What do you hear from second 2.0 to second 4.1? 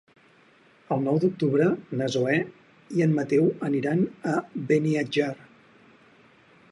Zoè i en Mateu aniran